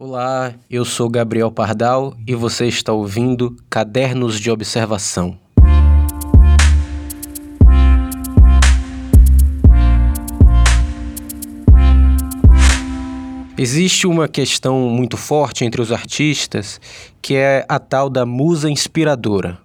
Olá, 0.00 0.54
eu 0.70 0.84
sou 0.84 1.10
Gabriel 1.10 1.50
Pardal 1.50 2.16
e 2.24 2.32
você 2.32 2.68
está 2.68 2.92
ouvindo 2.92 3.56
Cadernos 3.68 4.38
de 4.38 4.48
Observação. 4.48 5.36
Existe 13.58 14.06
uma 14.06 14.28
questão 14.28 14.88
muito 14.88 15.16
forte 15.16 15.64
entre 15.64 15.82
os 15.82 15.90
artistas 15.90 16.80
que 17.20 17.34
é 17.34 17.66
a 17.68 17.80
tal 17.80 18.08
da 18.08 18.24
musa 18.24 18.70
inspiradora. 18.70 19.58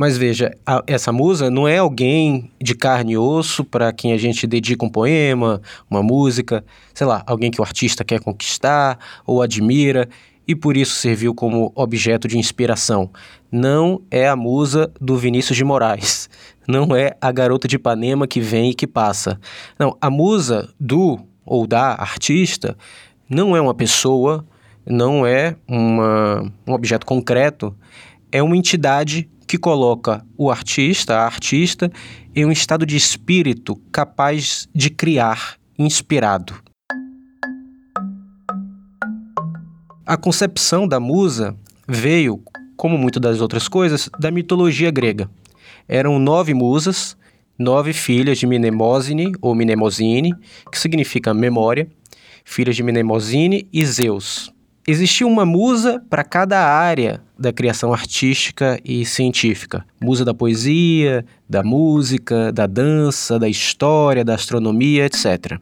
Mas 0.00 0.16
veja, 0.16 0.56
a, 0.64 0.82
essa 0.86 1.12
musa 1.12 1.50
não 1.50 1.68
é 1.68 1.76
alguém 1.76 2.50
de 2.58 2.74
carne 2.74 3.12
e 3.12 3.18
osso 3.18 3.62
para 3.62 3.92
quem 3.92 4.14
a 4.14 4.16
gente 4.16 4.46
dedica 4.46 4.82
um 4.82 4.88
poema, 4.88 5.60
uma 5.90 6.02
música, 6.02 6.64
sei 6.94 7.06
lá, 7.06 7.22
alguém 7.26 7.50
que 7.50 7.60
o 7.60 7.62
artista 7.62 8.02
quer 8.02 8.18
conquistar 8.18 8.98
ou 9.26 9.42
admira 9.42 10.08
e 10.48 10.56
por 10.56 10.74
isso 10.74 10.94
serviu 10.94 11.34
como 11.34 11.70
objeto 11.74 12.26
de 12.26 12.38
inspiração. 12.38 13.10
Não 13.52 14.00
é 14.10 14.26
a 14.26 14.34
musa 14.34 14.90
do 14.98 15.18
Vinícius 15.18 15.58
de 15.58 15.64
Moraes. 15.64 16.30
Não 16.66 16.96
é 16.96 17.14
a 17.20 17.30
garota 17.30 17.68
de 17.68 17.76
Ipanema 17.76 18.26
que 18.26 18.40
vem 18.40 18.70
e 18.70 18.74
que 18.74 18.86
passa. 18.86 19.38
Não, 19.78 19.98
a 20.00 20.08
musa 20.08 20.72
do 20.80 21.20
ou 21.44 21.66
da 21.66 21.92
artista 21.92 22.74
não 23.28 23.54
é 23.54 23.60
uma 23.60 23.74
pessoa, 23.74 24.46
não 24.86 25.26
é 25.26 25.56
uma, 25.68 26.50
um 26.66 26.72
objeto 26.72 27.04
concreto, 27.04 27.76
é 28.32 28.42
uma 28.42 28.56
entidade 28.56 29.28
que 29.50 29.58
coloca 29.58 30.24
o 30.38 30.48
artista, 30.48 31.16
a 31.16 31.24
artista, 31.24 31.90
em 32.36 32.44
um 32.44 32.52
estado 32.52 32.86
de 32.86 32.96
espírito 32.96 33.74
capaz 33.90 34.68
de 34.72 34.90
criar, 34.90 35.56
inspirado. 35.76 36.54
A 40.06 40.16
concepção 40.16 40.86
da 40.86 41.00
musa 41.00 41.56
veio, 41.88 42.40
como 42.76 42.96
muitas 42.96 43.20
das 43.20 43.40
outras 43.40 43.66
coisas, 43.66 44.08
da 44.20 44.30
mitologia 44.30 44.88
grega. 44.92 45.28
Eram 45.88 46.20
nove 46.20 46.54
musas, 46.54 47.16
nove 47.58 47.92
filhas 47.92 48.38
de 48.38 48.46
Mnemosine 48.46 49.32
ou 49.42 49.52
Mnemosine, 49.52 50.32
que 50.70 50.78
significa 50.78 51.34
memória, 51.34 51.88
filhas 52.44 52.76
de 52.76 52.84
Mnemosine 52.84 53.68
e 53.72 53.84
Zeus. 53.84 54.54
Existia 54.90 55.24
uma 55.24 55.46
musa 55.46 56.02
para 56.10 56.24
cada 56.24 56.58
área 56.58 57.22
da 57.38 57.52
criação 57.52 57.92
artística 57.92 58.76
e 58.84 59.06
científica. 59.06 59.86
Musa 60.02 60.24
da 60.24 60.34
poesia, 60.34 61.24
da 61.48 61.62
música, 61.62 62.50
da 62.50 62.66
dança, 62.66 63.38
da 63.38 63.48
história, 63.48 64.24
da 64.24 64.34
astronomia, 64.34 65.06
etc. 65.06 65.60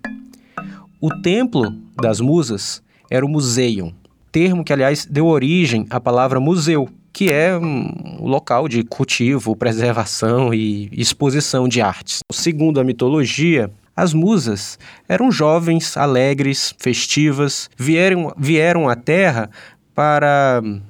O 0.99 1.11
templo 1.21 1.71
das 2.01 2.23
musas 2.23 2.83
era 3.11 3.27
o 3.27 3.29
museion, 3.29 3.91
termo 4.33 4.65
que, 4.65 4.73
aliás, 4.73 5.05
deu 5.05 5.27
origem 5.27 5.87
à 5.91 6.01
palavra 6.01 6.41
museu, 6.41 6.89
que 7.13 7.31
é 7.31 7.55
um 7.55 8.25
local 8.25 8.67
de 8.67 8.83
cultivo, 8.83 9.55
preservação 9.55 10.55
e 10.55 10.89
exposição 10.91 11.69
de 11.69 11.83
artes. 11.83 12.21
Segundo 12.33 12.81
a 12.81 12.85
mitologia, 12.85 13.71
as 13.99 14.15
musas 14.15 14.79
eram 15.09 15.33
jovens, 15.33 15.97
alegres, 15.97 16.73
festivas, 16.79 17.69
vieram, 17.77 18.33
vieram 18.39 18.89
à 18.89 18.95
Terra 18.95 19.51
para 19.93 20.63
hum, 20.65 20.81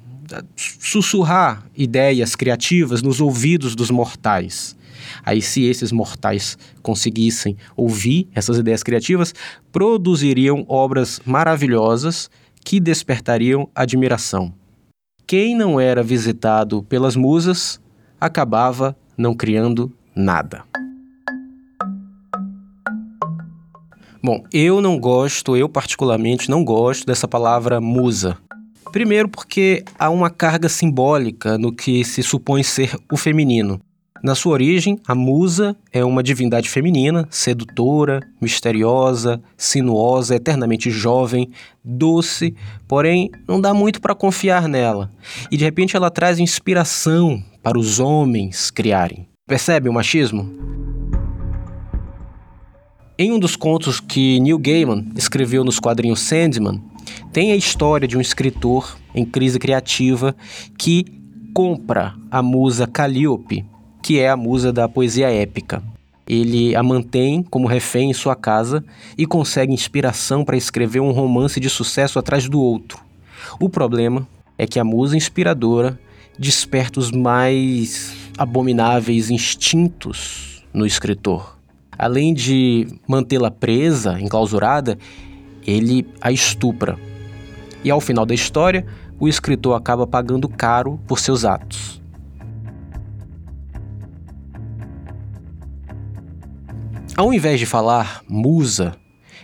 sussurrar 0.55 1.65
ideias 1.75 2.35
criativas 2.35 3.01
nos 3.01 3.19
ouvidos 3.19 3.75
dos 3.75 3.89
mortais. 3.89 4.77
Aí, 5.25 5.41
se 5.41 5.63
esses 5.63 5.91
mortais 5.91 6.55
conseguissem 6.83 7.57
ouvir 7.75 8.29
essas 8.35 8.59
ideias 8.59 8.83
criativas, 8.83 9.33
produziriam 9.71 10.63
obras 10.67 11.19
maravilhosas 11.25 12.29
que 12.63 12.79
despertariam 12.79 13.67
admiração. 13.73 14.53
Quem 15.25 15.55
não 15.55 15.79
era 15.79 16.03
visitado 16.03 16.83
pelas 16.83 17.15
musas 17.15 17.81
acabava 18.21 18.95
não 19.17 19.33
criando 19.33 19.91
nada. 20.15 20.63
Bom, 24.21 24.43
eu 24.51 24.81
não 24.81 24.99
gosto, 24.99 25.55
eu 25.55 25.69
particularmente 25.69 26.49
não 26.49 26.63
gosto 26.63 27.05
dessa 27.05 27.27
palavra 27.27 27.79
musa. 27.79 28.37
Primeiro, 28.91 29.29
porque 29.29 29.83
há 29.97 30.09
uma 30.09 30.29
carga 30.29 30.67
simbólica 30.67 31.57
no 31.57 31.71
que 31.71 32.03
se 32.03 32.21
supõe 32.21 32.61
ser 32.63 32.95
o 33.09 33.15
feminino. 33.15 33.79
Na 34.21 34.35
sua 34.35 34.51
origem, 34.51 34.99
a 35.07 35.15
musa 35.15 35.73
é 35.93 36.03
uma 36.03 36.21
divindade 36.21 36.69
feminina, 36.69 37.25
sedutora, 37.31 38.19
misteriosa, 38.41 39.41
sinuosa, 39.55 40.35
eternamente 40.35 40.91
jovem, 40.91 41.49
doce, 41.81 42.53
porém 42.87 43.29
não 43.47 43.61
dá 43.61 43.73
muito 43.73 44.01
para 44.01 44.13
confiar 44.13 44.67
nela. 44.67 45.09
E 45.49 45.55
de 45.55 45.63
repente 45.63 45.95
ela 45.95 46.11
traz 46.11 46.37
inspiração 46.37 47.41
para 47.63 47.79
os 47.79 48.01
homens 48.01 48.69
criarem. 48.69 49.29
Percebe 49.47 49.87
o 49.87 49.93
machismo? 49.93 50.78
Em 53.21 53.33
um 53.33 53.37
dos 53.37 53.57
contos 53.57 53.99
que 53.99 54.39
Neil 54.39 54.57
Gaiman 54.57 55.11
escreveu 55.13 55.61
nos 55.65 55.77
quadrinhos 55.77 56.21
Sandman, 56.21 56.81
tem 57.33 57.51
a 57.51 57.55
história 57.57 58.07
de 58.07 58.17
um 58.17 58.21
escritor 58.21 58.97
em 59.13 59.25
crise 59.25 59.59
criativa 59.59 60.33
que 60.77 61.03
compra 61.53 62.15
a 62.31 62.41
musa 62.41 62.87
Calliope, 62.87 63.65
que 64.01 64.21
é 64.21 64.29
a 64.29 64.37
musa 64.37 64.71
da 64.71 64.87
poesia 64.87 65.29
épica. 65.29 65.83
Ele 66.25 66.73
a 66.77 66.81
mantém 66.81 67.43
como 67.43 67.67
refém 67.67 68.09
em 68.09 68.13
sua 68.13 68.37
casa 68.37 68.85
e 69.17 69.25
consegue 69.25 69.73
inspiração 69.73 70.45
para 70.45 70.55
escrever 70.55 71.01
um 71.01 71.11
romance 71.11 71.59
de 71.59 71.69
sucesso 71.69 72.19
atrás 72.19 72.47
do 72.47 72.61
outro. 72.61 72.99
O 73.59 73.67
problema 73.67 74.25
é 74.57 74.65
que 74.65 74.79
a 74.79 74.83
musa 74.85 75.17
inspiradora 75.17 75.99
desperta 76.37 77.01
os 77.01 77.11
mais 77.11 78.15
abomináveis 78.37 79.29
instintos 79.29 80.63
no 80.73 80.85
escritor 80.85 81.58
além 81.99 82.33
de 82.33 82.87
mantê-la 83.05 83.51
presa, 83.51 84.17
enclausurada, 84.21 84.97
ele 85.67 86.07
a 86.21 86.31
estupra. 86.31 86.97
E 87.83 87.91
ao 87.91 87.99
final 87.99 88.25
da 88.25 88.33
história, 88.33 88.85
o 89.19 89.27
escritor 89.27 89.75
acaba 89.75 90.07
pagando 90.07 90.47
caro 90.47 90.97
por 91.05 91.19
seus 91.19 91.43
atos. 91.43 92.01
Ao 97.17 97.33
invés 97.33 97.59
de 97.59 97.65
falar 97.65 98.23
musa, 98.29 98.95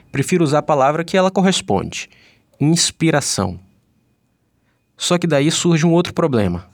prefiro 0.09 0.41
usar 0.41 0.59
a 0.59 0.63
palavra 0.63 1.03
que 1.03 1.17
ela 1.17 1.29
corresponde: 1.29 2.09
inspiração. 2.57 3.59
Só 4.95 5.17
que 5.17 5.27
daí 5.27 5.51
surge 5.51 5.85
um 5.85 5.91
outro 5.91 6.13
problema. 6.13 6.69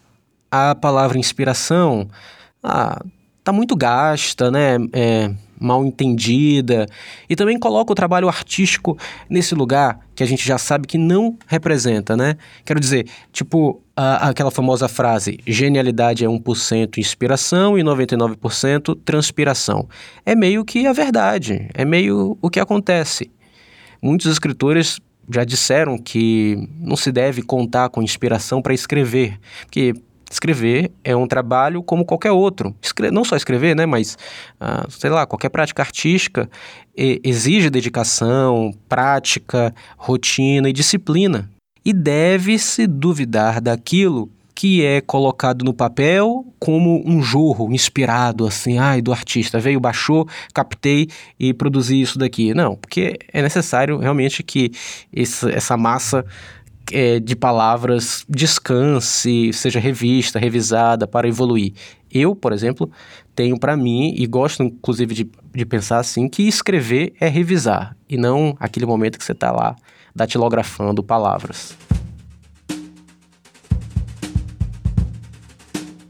A 0.52 0.76
palavra 0.76 1.18
inspiração 1.18 2.08
ah, 2.62 3.04
tá 3.44 3.52
muito 3.52 3.76
gasta, 3.76 4.52
né? 4.52 4.78
É, 4.94 5.34
mal 5.62 5.86
entendida, 5.86 6.88
e 7.30 7.36
também 7.36 7.58
coloca 7.60 7.92
o 7.92 7.96
trabalho 7.96 8.28
artístico 8.28 8.98
nesse 9.30 9.54
lugar 9.54 10.00
que 10.16 10.24
a 10.24 10.26
gente 10.26 10.46
já 10.46 10.58
sabe 10.58 10.88
que 10.88 10.98
não 10.98 11.38
representa, 11.48 12.18
né? 12.18 12.36
Quero 12.66 12.80
dizer, 12.80 13.08
tipo 13.32 13.82
a, 13.96 14.30
aquela 14.30 14.52
famosa 14.52 14.88
frase: 14.88 15.40
genialidade 15.46 16.26
é 16.26 16.28
1% 16.28 16.98
inspiração 16.98 17.78
e 17.78 17.84
99% 17.84 18.98
transpiração. 19.06 19.88
É 20.26 20.36
meio 20.36 20.66
que 20.66 20.88
a 20.88 20.94
verdade, 20.94 21.70
é 21.74 21.86
meio 21.86 22.38
o 22.42 22.50
que 22.50 22.60
acontece. 22.60 23.32
Muitos 24.02 24.26
escritores 24.26 25.00
já 25.30 25.44
disseram 25.44 25.98
que 25.98 26.68
não 26.80 26.96
se 26.96 27.12
deve 27.12 27.42
contar 27.42 27.90
com 27.90 28.02
inspiração 28.02 28.62
para 28.62 28.74
escrever, 28.74 29.40
porque 29.62 29.94
Escrever 30.32 30.92
é 31.04 31.14
um 31.14 31.28
trabalho 31.28 31.84
como 31.84 32.06
qualquer 32.06 32.32
outro. 32.32 32.74
Escre 32.82 33.12
não 33.12 33.26
só 33.26 33.36
escrever, 33.36 33.76
né, 33.76 33.86
mas, 33.86 34.18
uh, 34.62 34.90
sei 34.90 35.10
lá, 35.10 35.26
qualquer 35.26 35.50
prática 35.50 35.82
artística 35.82 36.50
exige 36.96 37.70
dedicação, 37.70 38.74
prática, 38.88 39.74
rotina 39.98 40.70
e 40.70 40.74
disciplina. 40.74 41.50
E 41.84 41.92
deve-se 41.92 42.88
duvidar 42.88 43.60
daquilo 43.60 44.30
que 44.54 44.86
é 44.86 45.02
colocado 45.02 45.66
no 45.66 45.74
papel 45.74 46.46
como 46.60 47.02
um 47.06 47.22
jorro 47.22 47.74
inspirado, 47.74 48.46
assim, 48.46 48.78
ai, 48.78 49.02
do 49.02 49.12
artista. 49.12 49.60
Veio, 49.60 49.80
baixou, 49.80 50.28
captei 50.54 51.10
e 51.40 51.54
produzi 51.54 52.00
isso 52.00 52.20
daqui. 52.20 52.54
Não, 52.54 52.76
porque 52.76 53.18
é 53.34 53.42
necessário 53.42 53.98
realmente 53.98 54.44
que 54.44 54.72
essa 55.12 55.76
massa 55.76 56.24
é, 56.92 57.20
de 57.20 57.36
palavras 57.36 58.26
descanse, 58.28 59.52
seja 59.54 59.80
revista, 59.80 60.40
revisada 60.40 61.08
para 61.08 61.28
evoluir. 61.28 61.74
Eu, 62.12 62.36
por 62.36 62.54
exemplo, 62.54 62.92
tenho 63.36 63.60
para 63.60 63.78
mim, 63.78 64.14
e 64.18 64.26
gosto 64.28 64.64
inclusive 64.64 65.14
de, 65.14 65.32
de 65.54 65.66
pensar 65.66 66.00
assim, 66.00 66.28
que 66.28 66.44
escrever 66.44 67.14
é 67.20 67.28
revisar, 67.28 67.96
e 68.10 68.18
não 68.18 68.56
aquele 68.60 68.86
momento 68.86 69.18
que 69.18 69.24
você 69.24 69.32
está 69.32 69.52
lá 69.52 69.76
datilografando 70.16 71.02
palavras. 71.02 71.76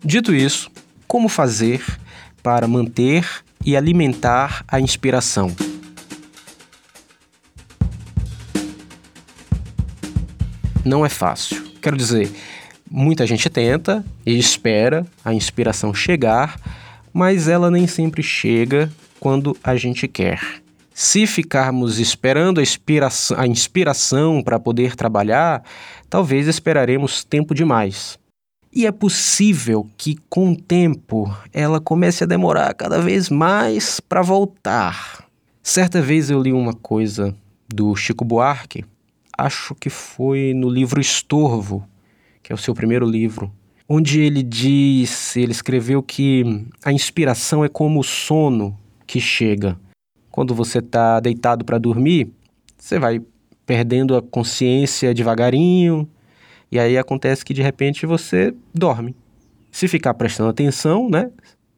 Dito 0.04 0.34
isso, 0.34 0.72
como 1.08 1.30
fazer 1.30 1.84
para 2.42 2.68
manter 2.68 3.28
e 3.64 3.78
alimentar 3.78 4.66
a 4.68 4.80
inspiração? 4.80 5.56
Não 10.84 11.06
é 11.06 11.10
fácil. 11.10 11.64
Quero 11.82 11.98
dizer, 11.98 12.32
muita 12.90 13.26
gente 13.26 13.50
tenta 13.50 14.04
e 14.26 14.38
espera 14.38 15.06
a 15.24 15.34
inspiração 15.34 15.94
chegar, 15.94 16.60
mas 17.14 17.48
ela 17.48 17.70
nem 17.70 17.88
sempre 17.88 18.24
chega 18.24 18.92
quando 19.20 19.56
a 19.64 19.76
gente 19.76 20.08
quer. 20.08 20.40
Se 20.94 21.26
ficarmos 21.26 22.00
esperando 22.00 22.60
a 22.60 22.64
inspiração, 22.64 23.40
a 23.40 23.48
inspiração 23.48 24.44
para 24.44 24.60
poder 24.60 24.96
trabalhar, 24.96 25.64
talvez 26.10 26.48
esperaremos 26.48 27.24
tempo 27.24 27.56
demais. 27.56 28.20
E 28.74 28.86
é 28.86 28.92
possível 28.92 29.90
que, 29.98 30.18
com 30.30 30.52
o 30.52 30.56
tempo, 30.56 31.34
ela 31.52 31.82
comece 31.82 32.24
a 32.24 32.28
demorar 32.28 32.74
cada 32.74 33.00
vez 33.02 33.30
mais 33.30 34.00
para 34.00 34.22
voltar. 34.22 35.26
Certa 35.62 36.02
vez 36.02 36.30
eu 36.30 36.42
li 36.42 36.54
uma 36.54 36.74
coisa 36.74 37.36
do 37.68 37.96
Chico 37.96 38.24
Buarque, 38.24 38.86
acho 39.42 39.76
que 39.76 39.90
foi 39.90 40.54
no 40.54 40.70
livro 40.70 41.02
Estorvo, 41.02 41.88
que 42.44 42.52
é 42.52 42.56
o 42.56 42.58
seu 42.58 42.74
primeiro 42.74 43.06
livro, 43.06 43.52
onde 43.88 44.22
ele 44.22 44.44
diz, 44.44 45.36
ele 45.36 45.52
escreveu 45.52 46.02
que 46.02 46.66
a 46.84 46.92
inspiração 46.92 47.66
é 47.66 47.70
como 47.70 48.00
o 48.00 48.04
sono 48.04 48.78
que 49.06 49.20
chega. 49.20 49.78
Quando 50.30 50.56
você 50.56 50.80
está 50.80 51.20
deitado 51.20 51.66
para 51.66 51.78
dormir, 51.78 52.32
você 52.78 52.98
vai 52.98 53.22
perdendo 53.66 54.16
a 54.16 54.22
consciência 54.22 55.14
devagarinho, 55.14 56.08
e 56.72 56.80
aí 56.80 56.98
acontece 56.98 57.44
que 57.44 57.54
de 57.54 57.62
repente 57.62 58.06
você 58.06 58.54
dorme. 58.74 59.16
Se 59.72 59.88
ficar 59.88 60.14
prestando 60.14 60.50
atenção, 60.50 61.10
né? 61.10 61.32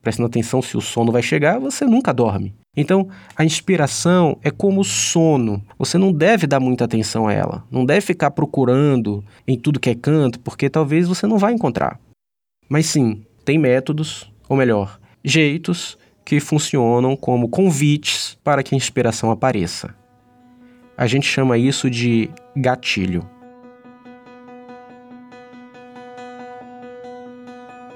Prestando 0.04 0.28
atenção 0.28 0.62
se 0.62 0.76
o 0.76 0.82
sono 0.82 1.14
vai 1.14 1.24
chegar, 1.24 1.60
você 1.60 1.86
nunca 1.86 2.14
dorme. 2.14 2.54
Então, 2.76 3.08
a 3.38 3.46
inspiração 3.46 4.38
é 4.44 4.52
como 4.52 4.82
o 4.82 4.84
sono. 4.84 5.64
Você 5.80 5.98
não 5.98 6.12
deve 6.12 6.46
dar 6.46 6.60
muita 6.60 6.84
atenção 6.84 7.26
a 7.26 7.32
ela. 7.32 7.64
Não 7.72 7.86
deve 7.86 8.02
ficar 8.02 8.32
procurando 8.32 9.24
em 9.48 9.58
tudo 9.58 9.80
que 9.80 9.90
é 9.90 9.96
canto, 9.96 10.42
porque 10.42 10.70
talvez 10.70 11.08
você 11.08 11.26
não 11.26 11.38
vai 11.38 11.54
encontrar. 11.54 12.02
Mas 12.68 12.88
sim, 12.88 13.24
tem 13.46 13.58
métodos, 13.58 14.30
ou 14.50 14.58
melhor, 14.58 15.00
jeitos 15.24 15.98
que 16.26 16.42
funcionam 16.42 17.16
como 17.16 17.48
convites 17.48 18.38
para 18.44 18.62
que 18.62 18.76
a 18.76 18.78
inspiração 18.78 19.32
apareça. 19.32 19.96
A 20.98 21.08
gente 21.08 21.26
chama 21.26 21.58
isso 21.58 21.90
de 21.90 22.30
gatilho. 22.58 23.26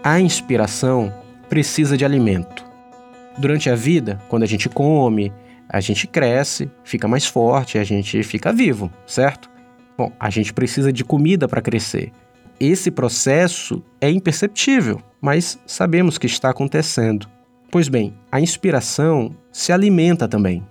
A 0.01 0.21
inspiração 0.21 1.13
precisa 1.49 1.97
de 1.97 2.05
alimento. 2.05 2.65
Durante 3.38 3.69
a 3.69 3.75
vida, 3.75 4.19
quando 4.27 4.44
a 4.44 4.47
gente 4.47 4.67
come, 4.67 5.31
a 5.69 5.79
gente 5.79 6.07
cresce, 6.07 6.69
fica 6.83 7.07
mais 7.07 7.25
forte, 7.25 7.77
a 7.77 7.83
gente 7.83 8.23
fica 8.23 8.51
vivo, 8.51 8.91
certo? 9.05 9.49
Bom, 9.97 10.11
a 10.19 10.29
gente 10.29 10.53
precisa 10.53 10.91
de 10.91 11.03
comida 11.03 11.47
para 11.47 11.61
crescer. 11.61 12.11
Esse 12.59 12.89
processo 12.89 13.83
é 14.01 14.09
imperceptível, 14.09 15.01
mas 15.21 15.59
sabemos 15.65 16.17
que 16.17 16.25
está 16.25 16.49
acontecendo. 16.49 17.27
Pois 17.69 17.88
bem, 17.88 18.13
a 18.31 18.39
inspiração 18.39 19.35
se 19.51 19.71
alimenta 19.71 20.27
também. 20.27 20.65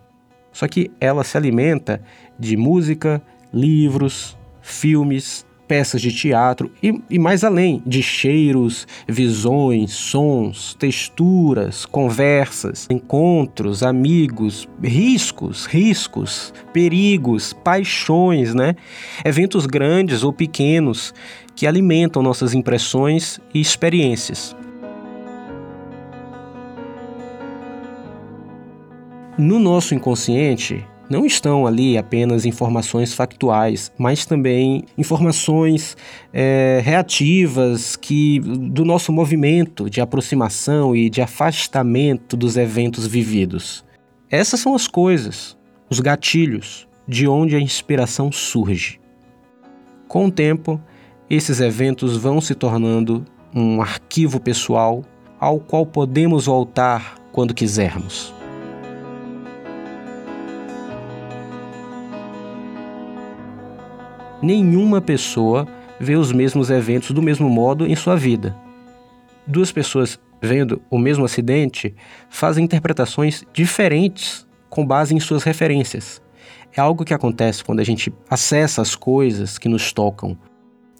Só 0.50 0.66
que 0.66 0.90
ela 1.00 1.22
se 1.22 1.36
alimenta 1.36 2.02
de 2.38 2.56
música, 2.56 3.22
livros, 3.52 4.36
filmes, 4.62 5.45
peças 5.66 6.00
de 6.00 6.12
teatro 6.12 6.70
e, 6.82 7.00
e, 7.10 7.18
mais 7.18 7.44
além 7.44 7.82
de 7.86 8.02
cheiros, 8.02 8.86
visões, 9.06 9.92
sons, 9.92 10.74
texturas, 10.78 11.84
conversas, 11.84 12.86
encontros, 12.90 13.82
amigos, 13.82 14.68
riscos, 14.82 15.66
riscos, 15.66 16.52
perigos, 16.72 17.52
paixões, 17.52 18.54
né? 18.54 18.74
Eventos 19.24 19.66
grandes 19.66 20.22
ou 20.22 20.32
pequenos 20.32 21.12
que 21.54 21.66
alimentam 21.66 22.22
nossas 22.22 22.54
impressões 22.54 23.40
e 23.52 23.60
experiências. 23.60 24.54
No 29.38 29.58
nosso 29.58 29.94
inconsciente, 29.94 30.86
não 31.08 31.24
estão 31.24 31.66
ali 31.66 31.96
apenas 31.96 32.44
informações 32.44 33.14
factuais, 33.14 33.92
mas 33.96 34.26
também 34.26 34.84
informações 34.98 35.96
é, 36.32 36.80
reativas 36.82 37.96
que 37.96 38.40
do 38.40 38.84
nosso 38.84 39.12
movimento 39.12 39.88
de 39.88 40.00
aproximação 40.00 40.94
e 40.94 41.08
de 41.08 41.22
afastamento 41.22 42.36
dos 42.36 42.56
eventos 42.56 43.06
vividos. 43.06 43.84
Essas 44.30 44.60
são 44.60 44.74
as 44.74 44.88
coisas, 44.88 45.56
os 45.88 46.00
gatilhos, 46.00 46.88
de 47.06 47.28
onde 47.28 47.54
a 47.54 47.60
inspiração 47.60 48.32
surge. 48.32 49.00
Com 50.08 50.26
o 50.26 50.30
tempo, 50.30 50.80
esses 51.30 51.60
eventos 51.60 52.16
vão 52.16 52.40
se 52.40 52.54
tornando 52.54 53.24
um 53.54 53.80
arquivo 53.80 54.40
pessoal 54.40 55.04
ao 55.38 55.60
qual 55.60 55.86
podemos 55.86 56.46
voltar 56.46 57.16
quando 57.32 57.54
quisermos. 57.54 58.35
Nenhuma 64.46 65.00
pessoa 65.00 65.66
vê 65.98 66.14
os 66.14 66.30
mesmos 66.30 66.70
eventos 66.70 67.10
do 67.10 67.20
mesmo 67.20 67.50
modo 67.50 67.86
em 67.86 67.96
sua 67.96 68.16
vida. 68.16 68.56
Duas 69.46 69.72
pessoas 69.72 70.18
vendo 70.40 70.80
o 70.88 70.98
mesmo 70.98 71.24
acidente 71.24 71.94
fazem 72.30 72.64
interpretações 72.64 73.44
diferentes 73.52 74.46
com 74.70 74.86
base 74.86 75.14
em 75.14 75.20
suas 75.20 75.42
referências. 75.42 76.22
É 76.76 76.80
algo 76.80 77.04
que 77.04 77.14
acontece 77.14 77.64
quando 77.64 77.80
a 77.80 77.84
gente 77.84 78.12
acessa 78.30 78.82
as 78.82 78.94
coisas 78.94 79.58
que 79.58 79.68
nos 79.68 79.92
tocam. 79.92 80.36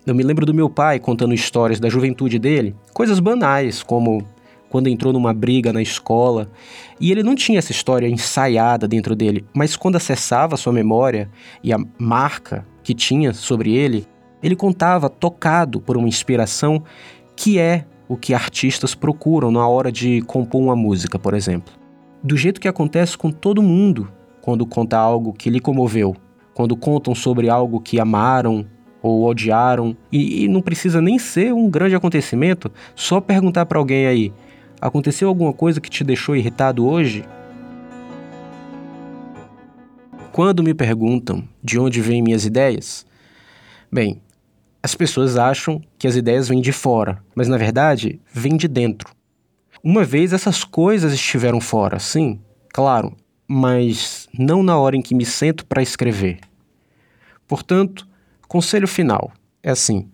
Eu 0.04 0.14
me 0.14 0.22
lembro 0.22 0.46
do 0.46 0.54
meu 0.54 0.70
pai 0.70 0.98
contando 0.98 1.34
histórias 1.34 1.78
da 1.78 1.88
juventude 1.88 2.38
dele, 2.38 2.74
coisas 2.92 3.20
banais, 3.20 3.82
como 3.82 4.26
quando 4.68 4.88
entrou 4.88 5.12
numa 5.12 5.32
briga 5.32 5.72
na 5.72 5.82
escola, 5.82 6.50
e 7.00 7.12
ele 7.12 7.22
não 7.22 7.34
tinha 7.34 7.58
essa 7.58 7.72
história 7.72 8.08
ensaiada 8.08 8.88
dentro 8.88 9.14
dele, 9.14 9.44
mas 9.54 9.76
quando 9.76 9.96
acessava 9.96 10.56
sua 10.56 10.72
memória 10.72 11.30
e 11.62 11.72
a 11.72 11.78
marca 11.98 12.66
que 12.86 12.94
tinha 12.94 13.34
sobre 13.34 13.74
ele, 13.74 14.06
ele 14.40 14.54
contava 14.54 15.10
tocado 15.10 15.80
por 15.80 15.96
uma 15.96 16.06
inspiração 16.06 16.84
que 17.34 17.58
é 17.58 17.84
o 18.08 18.16
que 18.16 18.32
artistas 18.32 18.94
procuram 18.94 19.50
na 19.50 19.66
hora 19.66 19.90
de 19.90 20.22
compor 20.22 20.62
uma 20.62 20.76
música, 20.76 21.18
por 21.18 21.34
exemplo. 21.34 21.74
Do 22.22 22.36
jeito 22.36 22.60
que 22.60 22.68
acontece 22.68 23.18
com 23.18 23.32
todo 23.32 23.60
mundo 23.60 24.08
quando 24.40 24.64
conta 24.64 24.96
algo 24.96 25.32
que 25.32 25.50
lhe 25.50 25.58
comoveu, 25.58 26.14
quando 26.54 26.76
contam 26.76 27.12
sobre 27.12 27.50
algo 27.50 27.80
que 27.80 27.98
amaram 27.98 28.64
ou 29.02 29.24
odiaram, 29.24 29.96
e, 30.12 30.44
e 30.44 30.48
não 30.48 30.62
precisa 30.62 31.00
nem 31.00 31.18
ser 31.18 31.52
um 31.52 31.68
grande 31.68 31.96
acontecimento, 31.96 32.70
só 32.94 33.20
perguntar 33.20 33.66
para 33.66 33.80
alguém 33.80 34.06
aí: 34.06 34.32
aconteceu 34.80 35.26
alguma 35.26 35.52
coisa 35.52 35.80
que 35.80 35.90
te 35.90 36.04
deixou 36.04 36.36
irritado 36.36 36.86
hoje? 36.86 37.24
Quando 40.36 40.62
me 40.62 40.74
perguntam 40.74 41.48
de 41.64 41.78
onde 41.78 42.02
vêm 42.02 42.20
minhas 42.20 42.44
ideias, 42.44 43.06
bem, 43.90 44.20
as 44.82 44.94
pessoas 44.94 45.38
acham 45.38 45.80
que 45.98 46.06
as 46.06 46.14
ideias 46.14 46.46
vêm 46.46 46.60
de 46.60 46.72
fora, 46.72 47.24
mas 47.34 47.48
na 47.48 47.56
verdade 47.56 48.20
vêm 48.34 48.54
de 48.54 48.68
dentro. 48.68 49.14
Uma 49.82 50.04
vez 50.04 50.34
essas 50.34 50.62
coisas 50.62 51.14
estiveram 51.14 51.58
fora, 51.58 51.98
sim, 51.98 52.38
claro, 52.68 53.16
mas 53.48 54.28
não 54.38 54.62
na 54.62 54.76
hora 54.76 54.94
em 54.94 55.00
que 55.00 55.14
me 55.14 55.24
sento 55.24 55.64
para 55.64 55.80
escrever. 55.80 56.40
Portanto, 57.48 58.06
conselho 58.46 58.86
final 58.86 59.32
é 59.62 59.70
assim: 59.70 60.06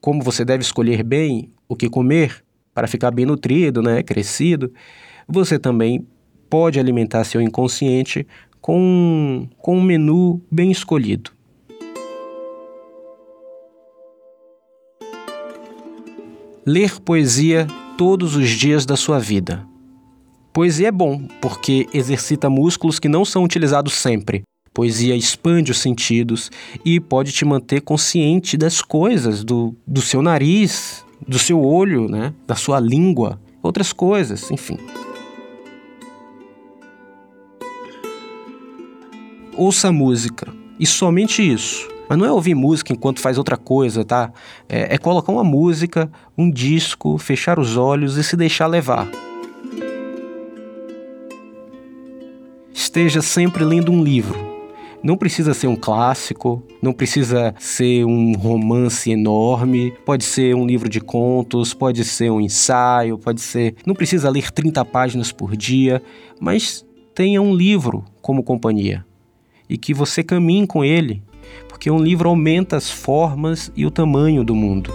como 0.00 0.22
você 0.22 0.44
deve 0.44 0.62
escolher 0.62 1.02
bem 1.02 1.50
o 1.68 1.74
que 1.74 1.90
comer 1.90 2.44
para 2.72 2.86
ficar 2.86 3.10
bem 3.10 3.26
nutrido, 3.26 3.82
né, 3.82 4.04
crescido, 4.04 4.72
você 5.26 5.58
também 5.58 6.06
pode 6.48 6.78
alimentar 6.78 7.24
seu 7.24 7.40
inconsciente 7.40 8.24
com, 8.60 9.48
com 9.58 9.78
um 9.78 9.82
menu 9.82 10.40
bem 10.50 10.70
escolhido. 10.70 11.32
Ler 16.64 17.00
poesia 17.00 17.66
todos 17.96 18.36
os 18.36 18.50
dias 18.50 18.84
da 18.84 18.96
sua 18.96 19.18
vida. 19.18 19.66
Poesia 20.52 20.88
é 20.88 20.92
bom, 20.92 21.26
porque 21.40 21.86
exercita 21.94 22.50
músculos 22.50 22.98
que 22.98 23.08
não 23.08 23.24
são 23.24 23.44
utilizados 23.44 23.94
sempre. 23.94 24.42
Poesia 24.74 25.16
expande 25.16 25.72
os 25.72 25.78
sentidos 25.78 26.50
e 26.84 27.00
pode 27.00 27.32
te 27.32 27.44
manter 27.44 27.80
consciente 27.80 28.56
das 28.56 28.82
coisas, 28.82 29.42
do, 29.42 29.74
do 29.86 30.00
seu 30.00 30.20
nariz, 30.20 31.04
do 31.26 31.38
seu 31.38 31.60
olho, 31.60 32.08
né? 32.08 32.32
da 32.46 32.54
sua 32.54 32.78
língua, 32.78 33.40
outras 33.62 33.92
coisas, 33.92 34.50
enfim. 34.50 34.78
Ouça 39.58 39.90
música. 39.90 40.46
E 40.78 40.86
somente 40.86 41.42
isso. 41.42 41.88
Mas 42.08 42.16
não 42.16 42.24
é 42.24 42.32
ouvir 42.32 42.54
música 42.54 42.92
enquanto 42.92 43.20
faz 43.20 43.36
outra 43.36 43.56
coisa, 43.56 44.04
tá? 44.04 44.32
É, 44.68 44.94
é 44.94 44.98
colocar 44.98 45.32
uma 45.32 45.44
música, 45.44 46.10
um 46.38 46.50
disco, 46.50 47.18
fechar 47.18 47.58
os 47.58 47.76
olhos 47.76 48.16
e 48.16 48.24
se 48.24 48.36
deixar 48.36 48.66
levar. 48.66 49.06
Esteja 52.72 53.20
sempre 53.20 53.64
lendo 53.64 53.92
um 53.92 54.02
livro. 54.02 54.48
Não 55.02 55.16
precisa 55.16 55.52
ser 55.52 55.66
um 55.66 55.76
clássico, 55.76 56.62
não 56.82 56.92
precisa 56.92 57.54
ser 57.58 58.04
um 58.04 58.32
romance 58.32 59.10
enorme, 59.10 59.92
pode 60.04 60.24
ser 60.24 60.56
um 60.56 60.66
livro 60.66 60.88
de 60.88 61.00
contos, 61.00 61.74
pode 61.74 62.04
ser 62.04 62.30
um 62.30 62.40
ensaio, 62.40 63.18
pode 63.18 63.40
ser. 63.40 63.76
Não 63.86 63.94
precisa 63.94 64.30
ler 64.30 64.50
30 64.50 64.84
páginas 64.86 65.30
por 65.30 65.56
dia, 65.56 66.02
mas 66.40 66.84
tenha 67.14 67.40
um 67.40 67.54
livro 67.54 68.04
como 68.20 68.42
companhia 68.42 69.07
e 69.68 69.76
que 69.76 69.92
você 69.92 70.22
caminhe 70.22 70.66
com 70.66 70.84
ele, 70.84 71.22
porque 71.68 71.90
um 71.90 71.98
livro 71.98 72.28
aumenta 72.28 72.76
as 72.76 72.90
formas 72.90 73.70
e 73.76 73.84
o 73.84 73.90
tamanho 73.90 74.44
do 74.44 74.54
mundo. 74.54 74.92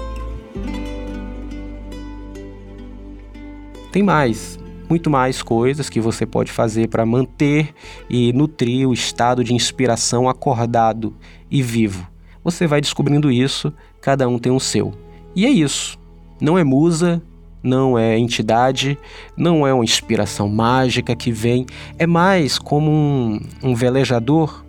Tem 3.92 4.02
mais, 4.02 4.60
muito 4.90 5.10
mais 5.10 5.42
coisas 5.44 5.90
que 5.90 6.02
você 6.02 6.26
pode 6.26 6.52
fazer 6.52 6.88
para 6.88 7.06
manter 7.06 7.74
e 8.10 8.34
nutrir 8.34 8.90
o 8.90 8.94
estado 8.94 9.44
de 9.44 9.54
inspiração 9.54 10.28
acordado 10.28 11.16
e 11.50 11.62
vivo. 11.62 12.08
Você 12.44 12.68
vai 12.68 12.82
descobrindo 12.82 13.32
isso, 13.32 13.72
cada 14.02 14.28
um 14.28 14.40
tem 14.40 14.52
o 14.52 14.60
seu. 14.60 14.94
E 15.36 15.46
é 15.46 15.50
isso. 15.50 15.98
Não 16.42 16.58
é 16.58 16.64
musa, 16.64 17.22
não 17.64 17.98
é 17.98 18.18
entidade, 18.18 18.98
não 19.38 19.66
é 19.66 19.74
uma 19.74 19.84
inspiração 19.84 20.50
mágica 20.50 21.16
que 21.16 21.32
vem, 21.32 21.66
é 21.98 22.06
mais 22.06 22.60
como 22.60 22.92
um, 22.92 23.40
um 23.64 23.74
velejador 23.74 24.63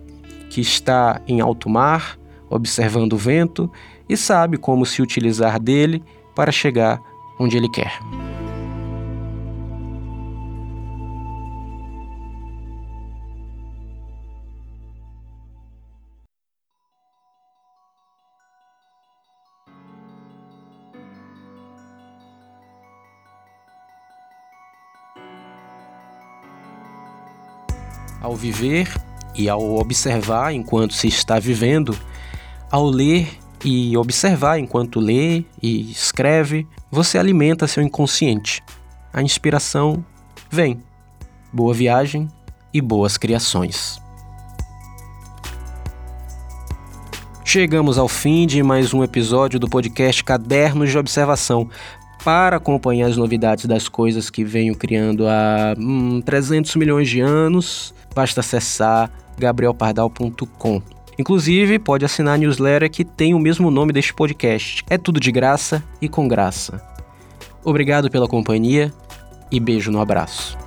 que 0.55 0.61
está 0.61 1.21
em 1.27 1.41
alto 1.41 1.69
mar, 1.69 2.17
observando 2.49 3.11
o 3.11 3.17
vento 3.17 3.69
e 4.07 4.15
sabe 4.15 4.55
como 4.55 4.85
se 4.85 5.01
utilizar 5.01 5.59
dele 5.59 6.01
para 6.33 6.49
chegar 6.49 6.97
onde 7.37 7.57
ele 7.57 7.67
quer. 7.67 7.99
Ao 28.21 28.33
viver 28.37 28.87
e 29.37 29.49
ao 29.49 29.77
observar 29.77 30.53
enquanto 30.53 30.93
se 30.93 31.07
está 31.07 31.39
vivendo, 31.39 31.97
ao 32.71 32.85
ler 32.85 33.27
e 33.63 33.97
observar 33.97 34.59
enquanto 34.59 34.99
lê 34.99 35.43
e 35.61 35.91
escreve, 35.91 36.67
você 36.91 37.17
alimenta 37.17 37.67
seu 37.67 37.83
inconsciente. 37.83 38.63
A 39.11 39.21
inspiração 39.21 40.03
vem. 40.49 40.79
Boa 41.51 41.73
viagem 41.73 42.27
e 42.73 42.81
boas 42.81 43.17
criações. 43.17 43.99
Chegamos 47.43 47.97
ao 47.97 48.07
fim 48.07 48.45
de 48.45 48.61
mais 48.61 48.93
um 48.93 49.03
episódio 49.03 49.59
do 49.59 49.69
podcast 49.69 50.23
Cadernos 50.23 50.89
de 50.89 50.97
Observação 50.97 51.69
para 52.23 52.57
acompanhar 52.57 53.07
as 53.07 53.15
novidades 53.15 53.65
das 53.65 53.87
coisas 53.87 54.29
que 54.29 54.43
venho 54.43 54.75
criando 54.75 55.27
há 55.27 55.75
hum, 55.77 56.21
300 56.21 56.75
milhões 56.75 57.07
de 57.07 57.21
anos, 57.21 57.93
basta 58.13 58.41
acessar 58.41 59.11
gabrielpardal.com. 59.37 60.81
Inclusive, 61.17 61.79
pode 61.79 62.03
assinar 62.03 62.35
a 62.35 62.37
newsletter 62.37 62.89
que 62.89 63.05
tem 63.05 63.33
o 63.33 63.39
mesmo 63.39 63.71
nome 63.71 63.93
deste 63.93 64.13
podcast. 64.13 64.83
É 64.89 64.97
tudo 64.97 65.19
de 65.19 65.31
graça 65.31 65.83
e 66.01 66.09
com 66.09 66.27
graça. 66.27 66.81
Obrigado 67.63 68.09
pela 68.09 68.27
companhia 68.27 68.93
e 69.51 69.59
beijo 69.59 69.91
no 69.91 70.01
abraço. 70.01 70.64